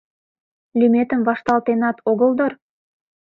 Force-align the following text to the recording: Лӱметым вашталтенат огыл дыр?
Лӱметым 0.79 1.21
вашталтенат 1.27 1.97
огыл 2.09 2.31
дыр? 2.37 2.53